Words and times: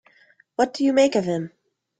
What 0.55 0.73
do 0.73 0.83
you 0.83 0.93
make 0.93 1.13
of 1.13 1.25
him? 1.25 1.51